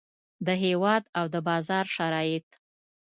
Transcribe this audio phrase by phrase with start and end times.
[0.45, 2.47] د هیواد او د بازار شرایط.